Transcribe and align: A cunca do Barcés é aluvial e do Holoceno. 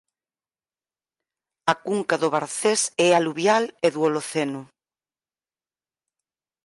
A 1.71 1.73
cunca 1.85 2.15
do 2.21 2.29
Barcés 2.35 2.81
é 3.07 3.09
aluvial 3.13 3.63
e 3.85 3.87
do 3.93 3.99
Holoceno. 4.05 4.61